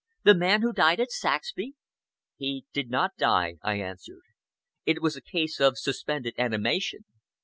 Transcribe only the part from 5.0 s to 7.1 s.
a case of suspended animation.